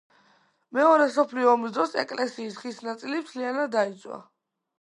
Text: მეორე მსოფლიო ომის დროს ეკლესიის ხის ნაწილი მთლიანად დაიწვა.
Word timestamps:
მეორე 0.77 1.05
მსოფლიო 1.09 1.51
ომის 1.51 1.75
დროს 1.77 1.93
ეკლესიის 2.05 2.57
ხის 2.65 2.83
ნაწილი 2.89 3.23
მთლიანად 3.27 3.73
დაიწვა. 3.81 4.23